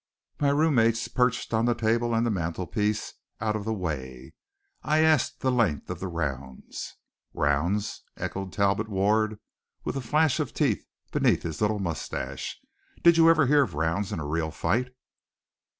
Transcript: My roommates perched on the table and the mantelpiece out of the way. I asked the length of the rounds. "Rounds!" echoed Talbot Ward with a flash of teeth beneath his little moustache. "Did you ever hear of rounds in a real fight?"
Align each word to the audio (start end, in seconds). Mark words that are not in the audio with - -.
My 0.39 0.49
roommates 0.49 1.07
perched 1.07 1.53
on 1.53 1.65
the 1.65 1.75
table 1.75 2.15
and 2.15 2.25
the 2.25 2.31
mantelpiece 2.31 3.13
out 3.39 3.55
of 3.55 3.65
the 3.65 3.73
way. 3.75 4.33
I 4.81 5.01
asked 5.01 5.41
the 5.41 5.51
length 5.51 5.91
of 5.91 5.99
the 5.99 6.07
rounds. 6.07 6.95
"Rounds!" 7.35 8.01
echoed 8.17 8.51
Talbot 8.51 8.89
Ward 8.89 9.39
with 9.83 9.95
a 9.95 10.01
flash 10.01 10.39
of 10.39 10.55
teeth 10.55 10.87
beneath 11.11 11.43
his 11.43 11.61
little 11.61 11.77
moustache. 11.77 12.59
"Did 13.03 13.17
you 13.17 13.29
ever 13.29 13.45
hear 13.45 13.61
of 13.61 13.75
rounds 13.75 14.11
in 14.11 14.19
a 14.19 14.25
real 14.25 14.49
fight?" 14.49 14.89